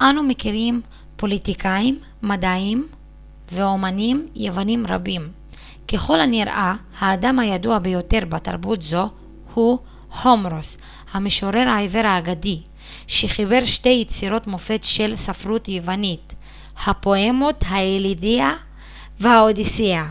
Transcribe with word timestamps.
אנו 0.00 0.22
מכירים 0.22 0.82
פוליטיקאים 1.16 2.00
מדענים 2.22 2.88
ואמנים 3.52 4.28
יוונים 4.34 4.86
רבים 4.86 5.32
ככל 5.88 6.20
הנראה 6.20 6.74
האדם 6.98 7.38
הידוע 7.38 7.78
ביותר 7.78 8.18
בתרבות 8.28 8.82
זו 8.82 9.10
הוא 9.54 9.78
הומרוס 10.22 10.78
המשורר 11.12 11.68
העיוור 11.68 12.06
האגדי 12.06 12.60
שחיבר 13.06 13.64
שתי 13.64 13.88
יצירות 14.06 14.46
מופת 14.46 14.80
של 14.84 15.16
ספרות 15.16 15.68
יוונית 15.68 16.32
הפואמות 16.86 17.56
האיליאדה 17.68 18.52
והאודיסיאה 19.20 20.08